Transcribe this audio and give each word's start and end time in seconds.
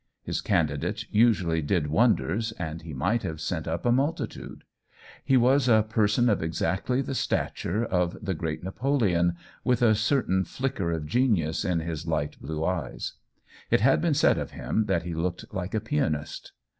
His 0.23 0.41
candidates 0.41 1.05
usually 1.11 1.61
did 1.61 1.85
wonders, 1.85 2.53
and 2.53 2.81
he 2.81 2.91
might 2.91 3.21
have 3.21 3.39
sent 3.39 3.67
up 3.67 3.85
a 3.85 3.91
multitude. 3.91 4.63
He 5.23 5.37
was 5.37 5.67
a 5.67 5.85
person 5.87 6.27
of 6.27 6.41
exactly 6.41 7.03
the 7.03 7.13
stature 7.13 7.85
of 7.85 8.17
the 8.19 8.33
great 8.33 8.63
150 8.63 8.65
OWEN 8.65 8.93
WINGRAVE 8.93 9.13
Napoleon, 9.27 9.37
with 9.63 9.83
a 9.83 9.93
certain 9.93 10.43
flicker 10.43 10.89
of 10.91 11.05
genius 11.05 11.63
in 11.63 11.81
his 11.81 12.07
light 12.07 12.41
blue 12.41 12.65
eye 12.65 12.97
t 12.97 13.05
it 13.69 13.81
had 13.81 14.01
been 14.01 14.15
said 14.15 14.39
of 14.39 14.49
him 14.53 14.85
that 14.87 15.03
he 15.03 15.13
looked 15.13 15.45
like 15.53 15.75
a 15.75 15.79
pianist. 15.79 16.53